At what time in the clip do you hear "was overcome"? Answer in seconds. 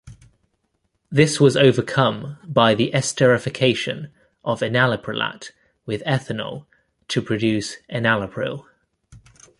1.39-2.39